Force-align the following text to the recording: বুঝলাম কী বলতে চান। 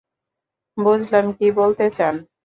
বুঝলাম 0.77 1.25
কী 1.37 1.47
বলতে 1.51 1.85
চান। 1.89 2.15